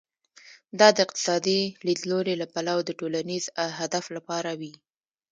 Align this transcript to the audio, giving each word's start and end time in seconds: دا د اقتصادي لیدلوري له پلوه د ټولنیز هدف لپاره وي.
دا 0.79 0.87
د 0.93 0.97
اقتصادي 1.05 1.61
لیدلوري 1.85 2.33
له 2.41 2.45
پلوه 2.53 2.81
د 2.85 2.91
ټولنیز 2.99 3.43
هدف 3.79 4.05
لپاره 4.15 4.51
وي. 4.59 4.73